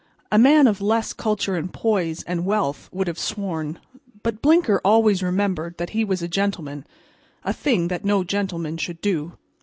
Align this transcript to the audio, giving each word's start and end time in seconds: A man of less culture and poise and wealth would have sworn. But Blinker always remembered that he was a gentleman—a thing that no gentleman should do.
A 0.31 0.39
man 0.39 0.65
of 0.65 0.81
less 0.81 1.13
culture 1.13 1.55
and 1.55 1.71
poise 1.71 2.23
and 2.23 2.43
wealth 2.43 2.89
would 2.91 3.05
have 3.05 3.19
sworn. 3.19 3.77
But 4.23 4.41
Blinker 4.41 4.81
always 4.83 5.21
remembered 5.21 5.77
that 5.77 5.91
he 5.91 6.03
was 6.03 6.23
a 6.23 6.27
gentleman—a 6.27 7.53
thing 7.53 7.87
that 7.89 8.03
no 8.03 8.23
gentleman 8.23 8.77
should 8.77 8.99
do. 8.99 9.37